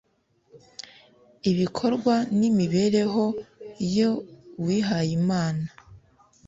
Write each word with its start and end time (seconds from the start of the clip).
ibikorwa 1.51 2.15
n 2.37 2.39
imibereho 2.49 3.25
y 3.95 3.99
uwihayimana 4.11 5.65